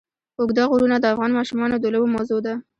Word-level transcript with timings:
اوږده 0.39 0.63
غرونه 0.71 0.97
د 0.99 1.05
افغان 1.13 1.31
ماشومانو 1.39 1.75
د 1.79 1.85
لوبو 1.93 2.13
موضوع 2.15 2.39
ده. 2.45 2.53